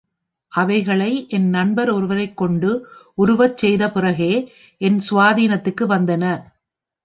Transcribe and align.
அவைகளை 0.51 1.09
என், 1.29 1.49
நண்பர் 1.49 1.89
ஒருவரைக் 1.89 2.37
கொண்டு 2.37 2.71
உருவச் 3.17 3.57
செய்த 3.57 3.91
பிறகே 3.91 4.33
என் 4.81 4.99
சுவா 5.09 5.29
தீனத்திற்கு 5.33 5.87
வந்தன! 5.87 6.23